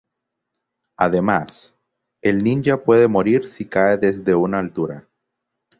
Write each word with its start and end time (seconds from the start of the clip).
Además, 0.97 1.75
el 2.23 2.39
ninja 2.39 2.83
puede 2.83 3.07
morir 3.07 3.47
si 3.47 3.65
cae 3.65 3.99
desde 3.99 4.33
una 4.33 4.57
altura. 4.57 5.07